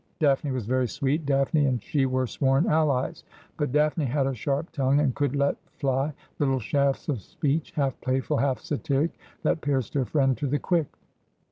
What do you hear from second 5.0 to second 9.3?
could let fly little shafts of speech, half playful, half satiric,